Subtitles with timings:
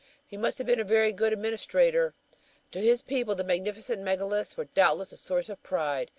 [0.25, 2.15] He must have been a very good administrator.
[2.71, 6.09] To his people the magnificent megaliths were doubtless a source of pride.